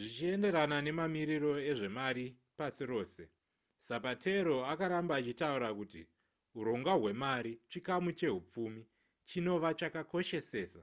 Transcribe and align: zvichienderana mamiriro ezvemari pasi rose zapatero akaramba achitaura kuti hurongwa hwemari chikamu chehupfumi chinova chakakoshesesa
zvichienderana 0.00 0.78
mamiriro 0.98 1.52
ezvemari 1.72 2.24
pasi 2.58 2.82
rose 2.90 3.24
zapatero 3.86 4.56
akaramba 4.72 5.12
achitaura 5.20 5.68
kuti 5.78 6.02
hurongwa 6.54 6.94
hwemari 7.00 7.52
chikamu 7.70 8.10
chehupfumi 8.18 8.82
chinova 9.28 9.70
chakakoshesesa 9.78 10.82